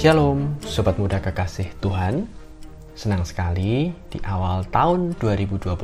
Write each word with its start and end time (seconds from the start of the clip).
Shalom, 0.00 0.56
sobat 0.64 0.96
muda 0.96 1.20
kekasih 1.20 1.76
Tuhan. 1.76 2.24
Senang 2.96 3.20
sekali 3.28 3.92
di 4.08 4.16
awal 4.24 4.64
tahun 4.72 5.12
2021 5.20 5.76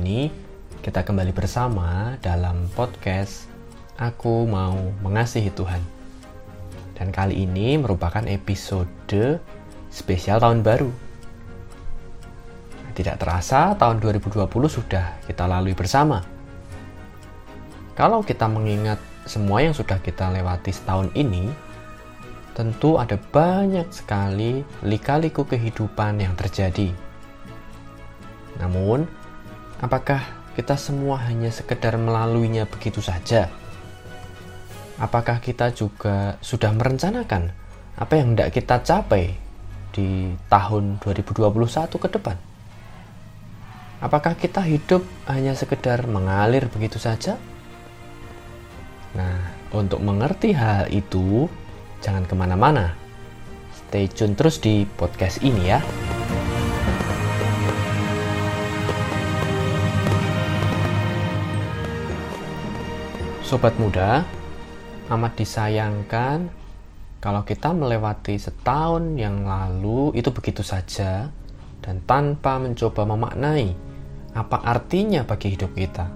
ini 0.00 0.32
kita 0.80 1.04
kembali 1.04 1.28
bersama 1.36 2.16
dalam 2.24 2.72
podcast 2.72 3.52
Aku 4.00 4.48
Mau 4.48 4.96
Mengasihi 5.04 5.52
Tuhan. 5.52 5.84
Dan 6.96 7.12
kali 7.12 7.44
ini 7.44 7.76
merupakan 7.76 8.24
episode 8.24 9.36
spesial 9.92 10.40
tahun 10.40 10.64
baru. 10.64 10.88
Tidak 12.96 13.20
terasa 13.20 13.76
tahun 13.76 14.00
2020 14.00 14.40
sudah 14.72 15.20
kita 15.28 15.44
lalui 15.44 15.76
bersama. 15.76 16.24
Kalau 17.92 18.24
kita 18.24 18.48
mengingat 18.48 18.96
semua 19.28 19.60
yang 19.60 19.76
sudah 19.76 20.00
kita 20.00 20.32
lewati 20.32 20.72
setahun 20.72 21.12
ini, 21.12 21.68
tentu 22.52 22.98
ada 22.98 23.16
banyak 23.16 23.86
sekali 23.94 24.62
lika-liku 24.82 25.46
kehidupan 25.46 26.20
yang 26.20 26.34
terjadi. 26.34 26.90
Namun, 28.60 29.06
apakah 29.80 30.20
kita 30.58 30.76
semua 30.76 31.16
hanya 31.24 31.48
sekedar 31.48 31.96
melaluinya 31.96 32.68
begitu 32.68 33.00
saja? 33.00 33.48
Apakah 35.00 35.40
kita 35.40 35.72
juga 35.72 36.36
sudah 36.44 36.76
merencanakan 36.76 37.48
apa 37.96 38.12
yang 38.20 38.36
hendak 38.36 38.52
kita 38.52 38.84
capai 38.84 39.32
di 39.96 40.36
tahun 40.52 41.00
2021 41.00 41.48
ke 41.88 42.08
depan? 42.12 42.36
Apakah 44.00 44.32
kita 44.36 44.64
hidup 44.64 45.04
hanya 45.28 45.52
sekedar 45.52 46.04
mengalir 46.08 46.68
begitu 46.72 46.96
saja? 46.96 47.36
Nah, 49.12 49.40
untuk 49.76 50.00
mengerti 50.00 50.56
hal 50.56 50.88
itu, 50.88 51.48
Jangan 52.00 52.24
ke 52.24 52.32
mana-mana. 52.32 52.96
Stay 53.76 54.08
tune 54.08 54.32
terus 54.32 54.56
di 54.56 54.88
podcast 54.96 55.44
ini 55.44 55.68
ya. 55.68 55.84
Sobat 63.44 63.76
muda, 63.76 64.24
amat 65.12 65.32
disayangkan 65.36 66.48
kalau 67.20 67.44
kita 67.44 67.74
melewati 67.74 68.40
setahun 68.40 69.18
yang 69.18 69.44
lalu 69.44 70.14
itu 70.16 70.32
begitu 70.32 70.64
saja 70.64 71.28
dan 71.84 72.00
tanpa 72.08 72.56
mencoba 72.56 73.04
memaknai 73.04 73.76
apa 74.32 74.56
artinya 74.64 75.26
bagi 75.26 75.52
hidup 75.52 75.74
kita. 75.76 76.06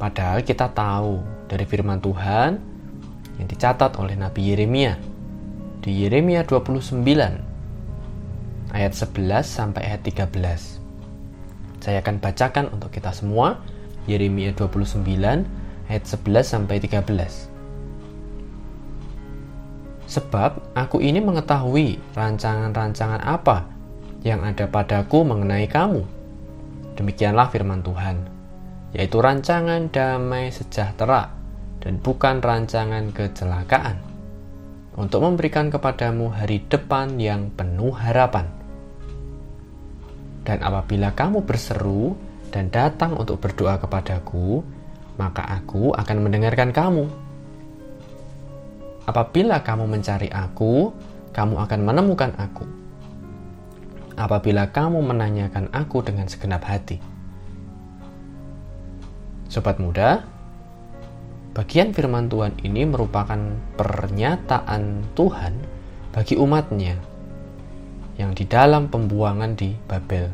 Padahal 0.00 0.42
kita 0.42 0.66
tahu 0.72 1.22
dari 1.46 1.62
firman 1.68 2.02
Tuhan 2.02 2.71
yang 3.40 3.48
dicatat 3.48 3.96
oleh 3.96 4.16
Nabi 4.18 4.52
Yeremia 4.52 4.96
di 5.82 6.06
Yeremia 6.06 6.46
29 6.46 7.02
ayat 8.70 8.92
11 8.94 9.42
sampai 9.42 9.82
ayat 9.90 10.00
13. 10.06 10.78
Saya 11.82 11.98
akan 11.98 12.22
bacakan 12.22 12.70
untuk 12.70 12.94
kita 12.94 13.10
semua 13.10 13.58
Yeremia 14.06 14.54
29 14.54 15.02
ayat 15.90 16.04
11 16.06 16.46
sampai 16.46 16.78
13. 16.78 17.50
Sebab 20.06 20.76
aku 20.78 21.00
ini 21.02 21.18
mengetahui 21.18 21.98
rancangan-rancangan 22.14 23.18
apa 23.24 23.66
yang 24.22 24.46
ada 24.46 24.70
padaku 24.70 25.26
mengenai 25.26 25.66
kamu. 25.66 26.04
Demikianlah 26.94 27.48
firman 27.50 27.82
Tuhan, 27.82 28.22
yaitu 28.94 29.18
rancangan 29.18 29.88
damai 29.90 30.52
sejahtera 30.52 31.41
dan 31.82 31.98
bukan 31.98 32.38
rancangan 32.38 33.10
kecelakaan, 33.10 33.98
untuk 34.94 35.26
memberikan 35.26 35.66
kepadamu 35.66 36.30
hari 36.30 36.62
depan 36.70 37.18
yang 37.18 37.50
penuh 37.52 37.90
harapan. 37.90 38.46
Dan 40.46 40.62
apabila 40.62 41.10
kamu 41.14 41.42
berseru 41.42 42.14
dan 42.54 42.70
datang 42.70 43.18
untuk 43.18 43.42
berdoa 43.42 43.82
kepadaku, 43.82 44.62
maka 45.18 45.42
aku 45.48 45.90
akan 45.94 46.16
mendengarkan 46.22 46.70
kamu. 46.70 47.04
Apabila 49.02 49.66
kamu 49.66 49.90
mencari 49.90 50.30
aku, 50.30 50.94
kamu 51.34 51.54
akan 51.66 51.80
menemukan 51.82 52.30
aku. 52.38 52.66
Apabila 54.14 54.70
kamu 54.70 55.02
menanyakan 55.02 55.72
aku 55.72 56.04
dengan 56.04 56.28
segenap 56.28 56.62
hati. 56.68 57.00
Sobat 59.48 59.80
muda, 59.80 60.24
Bagian 61.52 61.92
firman 61.92 62.32
Tuhan 62.32 62.56
ini 62.64 62.88
merupakan 62.88 63.36
pernyataan 63.76 65.04
Tuhan 65.12 65.52
bagi 66.08 66.40
umatnya 66.40 66.96
yang 68.16 68.32
di 68.32 68.48
dalam 68.48 68.88
pembuangan 68.88 69.52
di 69.52 69.76
Babel. 69.84 70.32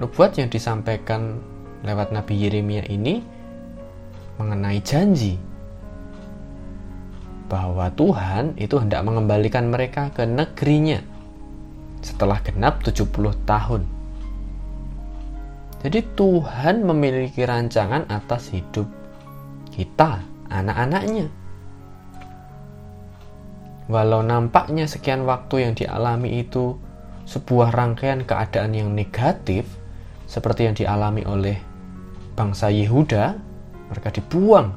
Nubuat 0.00 0.40
yang 0.40 0.48
disampaikan 0.48 1.44
lewat 1.84 2.16
Nabi 2.16 2.40
Yeremia 2.40 2.88
ini 2.88 3.20
mengenai 4.40 4.80
janji 4.80 5.36
bahwa 7.52 7.92
Tuhan 7.92 8.56
itu 8.56 8.80
hendak 8.80 9.04
mengembalikan 9.04 9.68
mereka 9.68 10.08
ke 10.08 10.24
negerinya 10.24 11.04
setelah 12.00 12.40
genap 12.40 12.80
70 12.80 13.12
tahun 13.44 13.93
jadi 15.84 16.00
Tuhan 16.16 16.80
memiliki 16.80 17.44
rancangan 17.44 18.08
atas 18.08 18.48
hidup 18.56 18.88
kita, 19.68 20.24
anak-anaknya. 20.48 21.28
Walau 23.92 24.24
nampaknya 24.24 24.88
sekian 24.88 25.28
waktu 25.28 25.68
yang 25.68 25.76
dialami 25.76 26.40
itu 26.40 26.80
sebuah 27.28 27.76
rangkaian 27.76 28.24
keadaan 28.24 28.72
yang 28.72 28.96
negatif, 28.96 29.68
seperti 30.24 30.64
yang 30.64 30.72
dialami 30.72 31.20
oleh 31.28 31.60
bangsa 32.32 32.72
Yehuda, 32.72 33.36
mereka 33.92 34.08
dibuang 34.08 34.72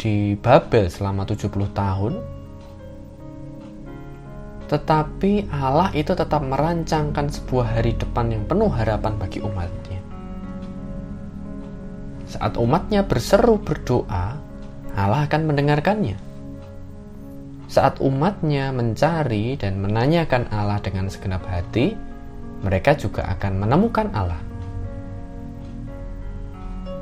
di 0.00 0.32
Babel 0.40 0.88
selama 0.88 1.28
70 1.28 1.52
tahun, 1.76 2.12
tetapi 4.72 5.52
Allah 5.52 5.92
itu 5.92 6.16
tetap 6.16 6.40
merancangkan 6.40 7.28
sebuah 7.28 7.76
hari 7.76 7.92
depan 8.00 8.32
yang 8.32 8.48
penuh 8.48 8.72
harapan 8.72 9.12
bagi 9.20 9.44
umatnya. 9.44 10.01
Saat 12.32 12.56
umatnya 12.56 13.04
berseru 13.04 13.60
berdoa, 13.60 14.40
Allah 14.96 15.20
akan 15.28 15.52
mendengarkannya. 15.52 16.16
Saat 17.68 18.00
umatnya 18.00 18.72
mencari 18.72 19.60
dan 19.60 19.76
menanyakan 19.84 20.48
Allah 20.48 20.80
dengan 20.80 21.12
segenap 21.12 21.44
hati, 21.44 21.92
mereka 22.64 22.96
juga 22.96 23.28
akan 23.36 23.52
menemukan 23.60 24.08
Allah. 24.16 24.40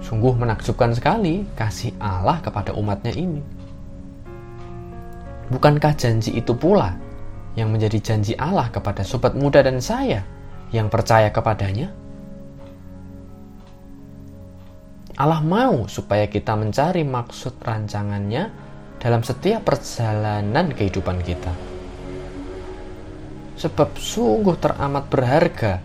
Sungguh 0.03 0.35
menakjubkan 0.35 0.99
sekali 0.99 1.47
kasih 1.55 1.95
Allah 2.03 2.43
kepada 2.43 2.75
umatnya 2.75 3.15
ini. 3.15 3.39
Bukankah 5.47 5.95
janji 5.95 6.43
itu 6.43 6.51
pula 6.59 6.99
yang 7.55 7.71
menjadi 7.71 8.03
janji 8.03 8.35
Allah 8.35 8.67
kepada 8.67 9.07
sobat 9.07 9.39
muda 9.39 9.63
dan 9.63 9.79
saya 9.79 10.27
yang 10.75 10.91
percaya 10.91 11.31
kepadanya? 11.31 11.95
Allah 15.21 15.45
mau 15.45 15.85
supaya 15.85 16.33
kita 16.33 16.57
mencari 16.57 17.05
maksud 17.05 17.61
rancangannya 17.61 18.49
dalam 18.97 19.21
setiap 19.21 19.69
perjalanan 19.69 20.73
kehidupan 20.73 21.21
kita. 21.21 21.53
Sebab 23.61 24.01
sungguh 24.01 24.57
teramat 24.57 25.13
berharga, 25.13 25.85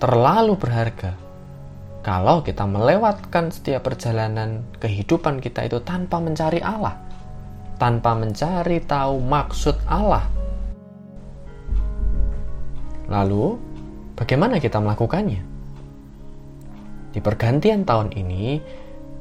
terlalu 0.00 0.56
berharga, 0.56 1.12
kalau 2.00 2.40
kita 2.40 2.64
melewatkan 2.64 3.52
setiap 3.52 3.92
perjalanan 3.92 4.64
kehidupan 4.80 5.44
kita 5.44 5.68
itu 5.68 5.84
tanpa 5.84 6.16
mencari 6.24 6.64
Allah, 6.64 6.96
tanpa 7.76 8.16
mencari 8.16 8.80
tahu 8.88 9.20
maksud 9.20 9.76
Allah. 9.84 10.24
Lalu, 13.12 13.60
bagaimana 14.16 14.56
kita 14.56 14.80
melakukannya? 14.80 15.51
Di 17.12 17.20
pergantian 17.20 17.84
tahun 17.84 18.16
ini, 18.16 18.56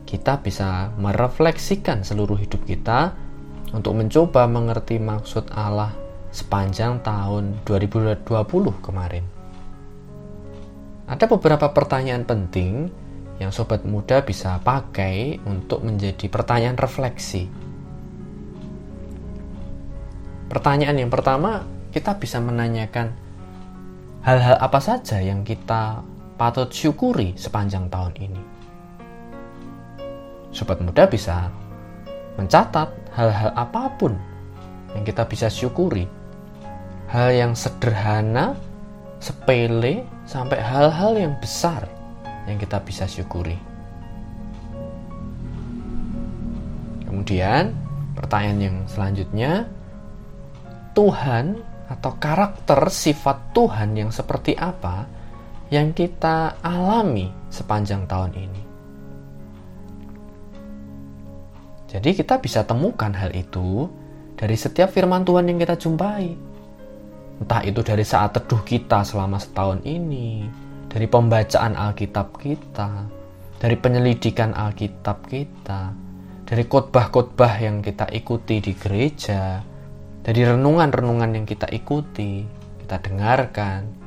kita 0.07 0.39
bisa 0.39 0.95
merefleksikan 0.95 2.07
seluruh 2.07 2.39
hidup 2.39 2.63
kita 2.63 3.11
untuk 3.75 3.99
mencoba 3.99 4.47
mengerti 4.47 4.99
maksud 4.99 5.51
Allah 5.51 5.91
sepanjang 6.31 7.03
tahun 7.03 7.63
2020 7.67 8.27
kemarin. 8.79 9.23
Ada 11.11 11.27
beberapa 11.27 11.67
pertanyaan 11.75 12.23
penting 12.23 12.88
yang 13.43 13.51
sobat 13.51 13.83
muda 13.83 14.23
bisa 14.23 14.55
pakai 14.63 15.43
untuk 15.43 15.83
menjadi 15.83 16.31
pertanyaan 16.31 16.79
refleksi. 16.79 17.51
Pertanyaan 20.47 20.95
yang 20.95 21.11
pertama, 21.11 21.67
kita 21.91 22.15
bisa 22.15 22.39
menanyakan 22.39 23.11
hal-hal 24.23 24.55
apa 24.55 24.79
saja 24.79 25.19
yang 25.19 25.43
kita 25.43 26.05
patut 26.41 26.73
syukuri 26.73 27.38
sepanjang 27.38 27.85
tahun 27.93 28.17
ini. 28.17 28.41
Sobat 30.49 30.81
muda 30.81 31.05
bisa 31.05 31.53
mencatat 32.33 32.89
hal-hal 33.13 33.53
apa 33.53 33.93
pun 34.01 34.17
yang 34.97 35.05
kita 35.05 35.21
bisa 35.29 35.53
syukuri. 35.53 36.09
Hal 37.13 37.29
yang 37.29 37.53
sederhana, 37.53 38.57
sepele, 39.21 40.01
sampai 40.25 40.57
hal-hal 40.57 41.13
yang 41.13 41.38
besar 41.38 41.85
yang 42.49 42.57
kita 42.57 42.81
bisa 42.81 43.05
syukuri. 43.05 43.61
Kemudian, 47.05 47.69
pertanyaan 48.17 48.61
yang 48.65 48.77
selanjutnya, 48.89 49.69
Tuhan 50.97 51.61
atau 51.85 52.17
karakter 52.17 52.89
sifat 52.89 53.53
Tuhan 53.53 53.93
yang 53.93 54.09
seperti 54.09 54.57
apa 54.57 55.20
yang 55.71 55.95
kita 55.95 56.59
alami 56.59 57.31
sepanjang 57.47 58.03
tahun 58.03 58.35
ini? 58.35 58.62
Jadi, 61.88 62.09
kita 62.12 62.44
bisa 62.44 62.68
temukan 62.68 63.12
hal 63.15 63.31
itu 63.31 63.88
dari 64.35 64.59
setiap 64.59 64.91
firman 64.91 65.23
Tuhan 65.23 65.47
yang 65.47 65.59
kita 65.59 65.79
jumpai. 65.79 66.35
Entah 67.39 67.62
itu 67.63 67.79
dari 67.81 68.03
saat 68.03 68.35
teduh 68.35 68.62
kita 68.68 69.07
selama 69.07 69.39
setahun 69.39 69.79
ini, 69.88 70.44
dari 70.91 71.07
pembacaan 71.07 71.79
Alkitab 71.79 72.35
kita, 72.35 73.07
dari 73.56 73.79
penyelidikan 73.79 74.51
Alkitab 74.51 75.24
kita, 75.25 75.95
dari 76.44 76.67
khotbah-khotbah 76.67 77.63
yang 77.63 77.79
kita 77.79 78.12
ikuti 78.12 78.59
di 78.59 78.75
gereja, 78.75 79.63
dari 80.19 80.41
renungan-renungan 80.44 81.31
yang 81.31 81.45
kita 81.47 81.71
ikuti, 81.71 82.44
kita 82.83 83.00
dengarkan. 83.00 84.00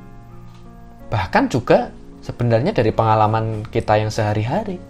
Bahkan 1.09 1.45
juga 1.53 1.93
sebenarnya 2.25 2.73
dari 2.73 2.91
pengalaman 2.91 3.67
kita 3.69 4.01
yang 4.01 4.09
sehari-hari. 4.09 4.81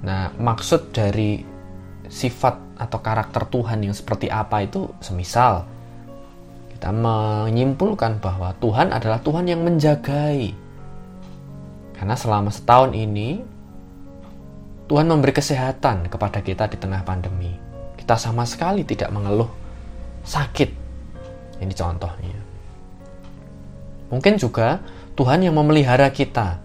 Nah, 0.00 0.32
maksud 0.36 0.92
dari 0.92 1.44
sifat 2.10 2.80
atau 2.80 2.98
karakter 2.98 3.46
Tuhan 3.46 3.84
yang 3.84 3.94
seperti 3.94 4.32
apa 4.32 4.64
itu 4.64 4.88
semisal 4.98 5.68
kita 6.80 6.96
menyimpulkan 6.96 8.24
bahwa 8.24 8.56
Tuhan 8.56 8.88
adalah 8.88 9.20
Tuhan 9.20 9.44
yang 9.44 9.60
menjagai. 9.60 10.56
Karena 11.92 12.16
selama 12.16 12.48
setahun 12.48 12.96
ini 12.96 13.44
Tuhan 14.88 15.04
memberi 15.04 15.36
kesehatan 15.36 16.08
kepada 16.08 16.40
kita 16.40 16.72
di 16.72 16.80
tengah 16.80 17.04
pandemi. 17.04 17.52
Kita 18.00 18.16
sama 18.16 18.48
sekali 18.48 18.80
tidak 18.88 19.12
mengeluh 19.12 19.52
sakit. 20.24 20.72
Ini 21.60 21.74
contohnya. 21.76 22.39
Mungkin 24.10 24.36
juga 24.36 24.82
Tuhan 25.14 25.46
yang 25.46 25.54
memelihara 25.54 26.10
kita. 26.10 26.58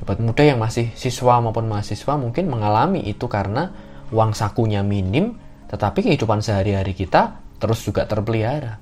Sobat 0.00 0.18
muda 0.18 0.42
yang 0.42 0.58
masih 0.58 0.90
siswa 0.96 1.38
maupun 1.38 1.68
mahasiswa 1.68 2.16
mungkin 2.18 2.48
mengalami 2.48 3.04
itu 3.06 3.28
karena 3.28 3.70
uang 4.10 4.32
sakunya 4.34 4.80
minim, 4.82 5.36
tetapi 5.68 6.02
kehidupan 6.02 6.40
sehari-hari 6.42 6.96
kita 6.96 7.38
terus 7.60 7.84
juga 7.84 8.08
terpelihara. 8.08 8.80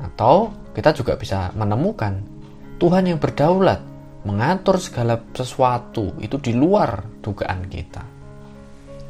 Atau 0.00 0.54
kita 0.72 0.96
juga 0.96 1.18
bisa 1.20 1.52
menemukan 1.52 2.24
Tuhan 2.80 3.12
yang 3.12 3.20
berdaulat 3.20 3.84
mengatur 4.24 4.80
segala 4.80 5.20
sesuatu 5.36 6.16
itu 6.22 6.40
di 6.40 6.56
luar 6.56 7.20
dugaan 7.20 7.68
kita. 7.68 8.02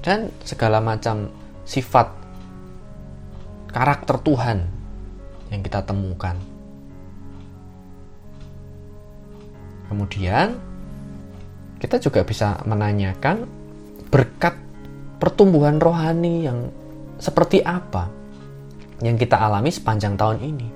Dan 0.00 0.32
segala 0.42 0.80
macam 0.82 1.28
sifat 1.62 2.08
karakter 3.70 4.16
Tuhan 4.26 4.79
yang 5.50 5.60
kita 5.60 5.82
temukan. 5.82 6.38
Kemudian 9.90 10.56
kita 11.82 11.98
juga 11.98 12.22
bisa 12.22 12.62
menanyakan 12.62 13.44
berkat 14.10 14.54
pertumbuhan 15.18 15.82
rohani 15.82 16.46
yang 16.46 16.70
seperti 17.18 17.60
apa 17.60 18.08
yang 19.04 19.18
kita 19.18 19.36
alami 19.36 19.68
sepanjang 19.74 20.16
tahun 20.16 20.38
ini. 20.40 20.68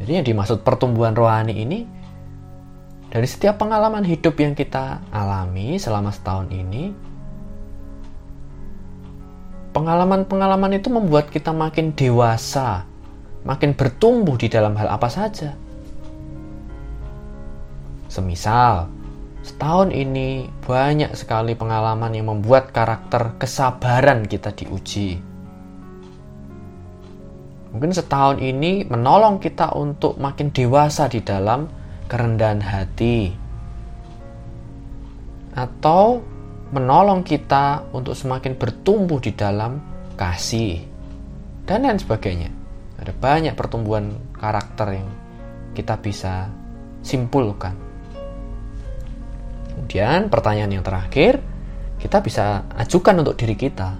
Jadi 0.00 0.10
yang 0.16 0.26
dimaksud 0.26 0.64
pertumbuhan 0.64 1.12
rohani 1.12 1.54
ini 1.60 1.78
dari 3.10 3.26
setiap 3.26 3.58
pengalaman 3.60 4.06
hidup 4.06 4.38
yang 4.38 4.54
kita 4.54 5.02
alami 5.10 5.76
selama 5.76 6.14
setahun 6.14 6.46
ini, 6.54 6.94
pengalaman-pengalaman 9.74 10.78
itu 10.78 10.88
membuat 10.94 11.28
kita 11.28 11.50
makin 11.50 11.90
dewasa, 11.90 12.86
makin 13.46 13.72
bertumbuh 13.76 14.36
di 14.36 14.48
dalam 14.50 14.76
hal 14.76 14.88
apa 14.90 15.08
saja. 15.08 15.56
Semisal, 18.10 19.00
Setahun 19.40 19.88
ini 19.88 20.52
banyak 20.68 21.16
sekali 21.16 21.56
pengalaman 21.56 22.12
yang 22.12 22.28
membuat 22.28 22.76
karakter 22.76 23.40
kesabaran 23.40 24.28
kita 24.28 24.52
diuji. 24.52 25.16
Mungkin 27.72 27.92
setahun 27.96 28.36
ini 28.44 28.84
menolong 28.84 29.40
kita 29.40 29.72
untuk 29.72 30.20
makin 30.20 30.52
dewasa 30.52 31.08
di 31.08 31.24
dalam 31.24 31.72
kerendahan 32.04 32.60
hati. 32.60 33.32
Atau 35.56 36.20
menolong 36.76 37.24
kita 37.24 37.88
untuk 37.96 38.12
semakin 38.12 38.60
bertumbuh 38.60 39.24
di 39.24 39.32
dalam 39.32 39.80
kasih. 40.20 40.84
Dan 41.64 41.88
lain 41.88 41.96
sebagainya. 41.96 42.59
Ada 43.00 43.16
banyak 43.16 43.56
pertumbuhan 43.56 44.12
karakter 44.36 45.00
yang 45.00 45.08
kita 45.72 45.96
bisa 45.96 46.52
simpulkan. 47.00 47.72
Kemudian 49.72 50.28
pertanyaan 50.28 50.76
yang 50.76 50.84
terakhir, 50.84 51.40
kita 51.96 52.20
bisa 52.20 52.68
ajukan 52.76 53.24
untuk 53.24 53.40
diri 53.40 53.56
kita. 53.56 53.96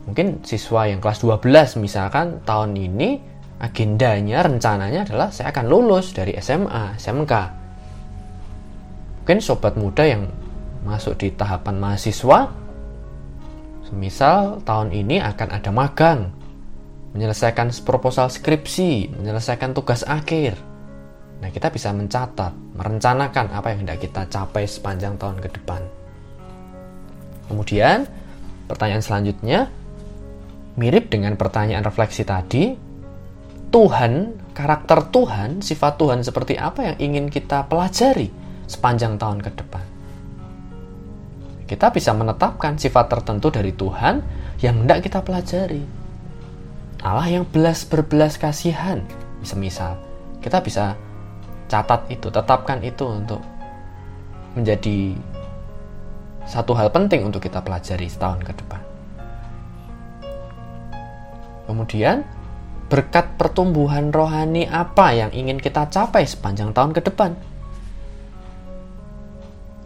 mungkin 0.06 0.38
siswa 0.46 0.86
yang 0.86 1.02
kelas 1.02 1.26
12 1.26 1.82
misalkan 1.82 2.46
tahun 2.46 2.78
ini 2.78 3.18
agendanya 3.58 4.46
rencananya 4.46 5.10
adalah 5.10 5.34
saya 5.34 5.50
akan 5.50 5.66
lulus 5.66 6.14
dari 6.14 6.38
SMA, 6.38 6.94
SMK. 7.02 7.34
Mungkin 9.26 9.38
sobat 9.42 9.74
muda 9.82 10.06
yang 10.06 10.30
masuk 10.86 11.18
di 11.18 11.34
tahapan 11.34 11.82
mahasiswa 11.82 12.54
semisal 13.90 14.62
tahun 14.62 14.94
ini 14.94 15.18
akan 15.26 15.50
ada 15.50 15.74
magang, 15.74 16.30
menyelesaikan 17.18 17.74
proposal 17.82 18.30
skripsi, 18.30 19.18
menyelesaikan 19.18 19.74
tugas 19.74 20.06
akhir. 20.06 20.54
Nah, 21.40 21.50
kita 21.50 21.72
bisa 21.72 21.96
mencatat, 21.96 22.52
merencanakan 22.76 23.56
apa 23.56 23.72
yang 23.72 23.88
hendak 23.88 24.04
kita 24.04 24.28
capai 24.28 24.68
sepanjang 24.68 25.16
tahun 25.16 25.40
ke 25.40 25.50
depan. 25.56 25.82
Kemudian, 27.48 28.06
pertanyaan 28.68 29.04
selanjutnya, 29.04 29.72
Mirip 30.80 31.12
dengan 31.12 31.36
pertanyaan 31.36 31.84
refleksi 31.84 32.24
tadi, 32.24 32.72
Tuhan, 33.68 34.40
karakter 34.56 35.12
Tuhan, 35.12 35.60
sifat 35.60 36.00
Tuhan 36.00 36.24
seperti 36.24 36.56
apa 36.56 36.94
yang 36.94 36.98
ingin 37.00 37.26
kita 37.28 37.68
pelajari 37.68 38.32
sepanjang 38.64 39.20
tahun 39.20 39.44
ke 39.44 39.52
depan. 39.60 39.86
Kita 41.68 41.92
bisa 41.92 42.16
menetapkan 42.16 42.80
sifat 42.80 43.12
tertentu 43.12 43.52
dari 43.52 43.76
Tuhan 43.76 44.24
yang 44.64 44.88
hendak 44.88 45.04
kita 45.04 45.20
pelajari. 45.20 45.84
Allah 47.04 47.28
yang 47.28 47.44
belas 47.44 47.84
berbelas 47.84 48.40
kasihan, 48.40 49.04
semisal 49.44 50.00
kita 50.40 50.64
bisa 50.64 50.96
catat 51.70 52.10
itu, 52.10 52.34
tetapkan 52.34 52.82
itu 52.82 53.06
untuk 53.06 53.40
menjadi 54.58 55.14
satu 56.50 56.74
hal 56.74 56.90
penting 56.90 57.30
untuk 57.30 57.46
kita 57.46 57.62
pelajari 57.62 58.10
setahun 58.10 58.42
ke 58.42 58.54
depan. 58.58 58.82
Kemudian, 61.70 62.26
berkat 62.90 63.38
pertumbuhan 63.38 64.10
rohani 64.10 64.66
apa 64.66 65.14
yang 65.14 65.30
ingin 65.30 65.62
kita 65.62 65.86
capai 65.94 66.26
sepanjang 66.26 66.74
tahun 66.74 66.98
ke 66.98 67.06
depan? 67.06 67.38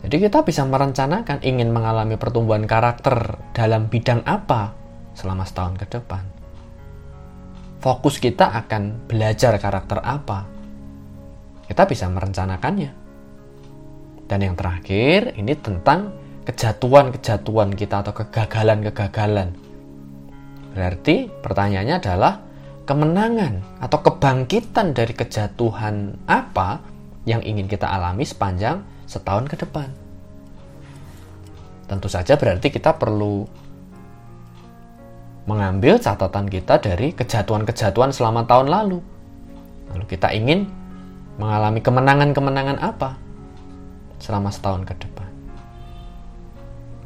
Jadi 0.04 0.16
kita 0.20 0.48
bisa 0.48 0.64
merencanakan 0.64 1.44
ingin 1.44 1.72
mengalami 1.72 2.16
pertumbuhan 2.16 2.64
karakter 2.68 3.40
dalam 3.52 3.92
bidang 3.92 4.24
apa 4.24 4.72
selama 5.16 5.44
setahun 5.44 5.76
ke 5.80 5.86
depan. 5.92 6.24
Fokus 7.84 8.20
kita 8.20 8.56
akan 8.64 9.08
belajar 9.12 9.60
karakter 9.60 10.00
apa. 10.00 10.53
Kita 11.68 11.88
bisa 11.88 12.12
merencanakannya. 12.12 12.92
Dan 14.28 14.40
yang 14.40 14.56
terakhir, 14.56 15.36
ini 15.36 15.54
tentang 15.60 16.16
kejatuhan-kejatuhan 16.44 17.72
kita 17.76 18.04
atau 18.04 18.14
kegagalan-kegagalan. 18.16 19.56
Berarti 20.74 21.30
pertanyaannya 21.30 21.96
adalah 22.02 22.34
kemenangan 22.84 23.80
atau 23.80 24.00
kebangkitan 24.04 24.92
dari 24.92 25.14
kejatuhan 25.16 26.20
apa 26.28 26.84
yang 27.24 27.40
ingin 27.40 27.72
kita 27.72 27.88
alami 27.88 28.28
sepanjang 28.28 28.84
setahun 29.08 29.48
ke 29.48 29.56
depan. 29.56 29.88
Tentu 31.88 32.12
saja 32.12 32.36
berarti 32.36 32.68
kita 32.74 32.96
perlu 33.00 33.48
mengambil 35.44 36.00
catatan 36.00 36.48
kita 36.48 36.80
dari 36.80 37.12
kejatuhan-kejatuhan 37.16 38.12
selama 38.12 38.48
tahun 38.48 38.68
lalu. 38.72 39.00
Lalu 39.92 40.06
kita 40.08 40.32
ingin 40.32 40.68
mengalami 41.38 41.82
kemenangan-kemenangan 41.82 42.78
apa 42.80 43.18
selama 44.22 44.54
setahun 44.54 44.86
ke 44.88 44.94
depan. 45.02 45.30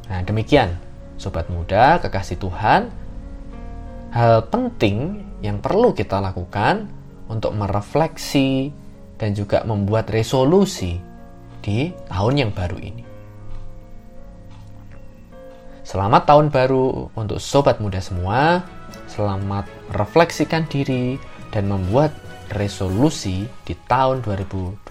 Nah, 0.08 0.20
demikian 0.24 0.78
sobat 1.18 1.50
muda, 1.50 1.98
kekasih 2.00 2.38
Tuhan, 2.38 2.88
hal 4.14 4.46
penting 4.48 5.26
yang 5.44 5.60
perlu 5.60 5.92
kita 5.92 6.22
lakukan 6.22 6.88
untuk 7.28 7.52
merefleksi 7.52 8.72
dan 9.18 9.34
juga 9.34 9.66
membuat 9.66 10.08
resolusi 10.08 10.96
di 11.60 11.92
tahun 12.08 12.34
yang 12.48 12.52
baru 12.54 12.78
ini. 12.80 13.04
Selamat 15.82 16.28
tahun 16.28 16.52
baru 16.52 17.08
untuk 17.16 17.40
sobat 17.40 17.80
muda 17.80 17.98
semua. 17.98 18.60
Selamat 19.08 19.64
refleksikan 19.96 20.68
diri 20.68 21.16
dan 21.48 21.64
membuat 21.64 22.12
resolusi 22.52 23.44
di 23.64 23.74
tahun 23.76 24.24
2021. 24.24 24.84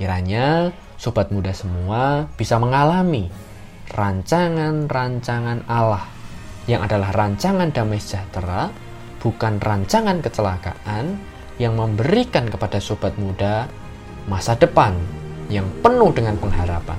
Kiranya 0.00 0.72
sobat 0.96 1.28
muda 1.28 1.52
semua 1.52 2.24
bisa 2.38 2.56
mengalami 2.56 3.28
rancangan-rancangan 3.90 5.66
Allah 5.66 6.06
yang 6.70 6.86
adalah 6.86 7.10
rancangan 7.10 7.74
damai 7.74 7.98
sejahtera, 7.98 8.70
bukan 9.18 9.58
rancangan 9.58 10.22
kecelakaan 10.22 11.18
yang 11.60 11.76
memberikan 11.76 12.48
kepada 12.48 12.80
sobat 12.80 13.12
muda 13.20 13.68
masa 14.30 14.56
depan 14.56 14.96
yang 15.50 15.66
penuh 15.82 16.14
dengan 16.14 16.38
pengharapan. 16.38 16.96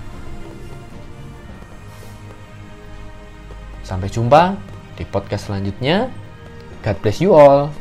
Sampai 3.82 4.12
jumpa 4.12 4.56
di 4.96 5.04
podcast 5.08 5.50
selanjutnya. 5.50 6.12
God 6.86 6.98
bless 7.02 7.20
you 7.22 7.34
all. 7.34 7.74